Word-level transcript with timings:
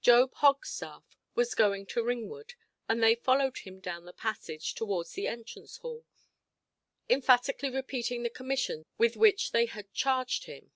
Job 0.00 0.34
Hogstaff 0.38 1.04
was 1.36 1.54
going 1.54 1.86
to 1.86 2.02
Ringwood, 2.02 2.54
and 2.88 3.00
they 3.00 3.14
followed 3.14 3.58
him 3.58 3.78
down 3.78 4.04
the 4.04 4.12
passage 4.12 4.74
towards 4.74 5.12
the 5.12 5.28
entrance–hall, 5.28 6.04
emphatically 7.08 7.70
repeating 7.70 8.24
the 8.24 8.28
commissions 8.28 8.84
with 8.98 9.16
which 9.16 9.52
they 9.52 9.66
had 9.66 9.92
charged 9.92 10.46
him. 10.46 10.72